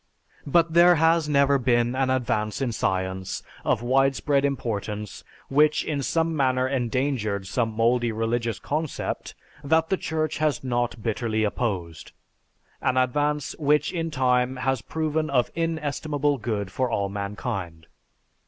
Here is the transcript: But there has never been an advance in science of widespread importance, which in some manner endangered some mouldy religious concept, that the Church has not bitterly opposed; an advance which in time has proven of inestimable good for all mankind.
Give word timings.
But 0.47 0.73
there 0.73 0.95
has 0.95 1.29
never 1.29 1.59
been 1.59 1.95
an 1.95 2.09
advance 2.09 2.59
in 2.59 2.71
science 2.71 3.43
of 3.63 3.83
widespread 3.83 4.45
importance, 4.45 5.23
which 5.47 5.85
in 5.85 6.01
some 6.01 6.35
manner 6.35 6.67
endangered 6.67 7.45
some 7.45 7.71
mouldy 7.73 8.11
religious 8.11 8.57
concept, 8.57 9.35
that 9.63 9.89
the 9.89 9.97
Church 9.97 10.39
has 10.39 10.63
not 10.63 11.03
bitterly 11.03 11.43
opposed; 11.43 12.13
an 12.81 12.97
advance 12.97 13.55
which 13.59 13.93
in 13.93 14.09
time 14.09 14.55
has 14.55 14.81
proven 14.81 15.29
of 15.29 15.51
inestimable 15.53 16.39
good 16.39 16.71
for 16.71 16.89
all 16.89 17.07
mankind. 17.07 17.85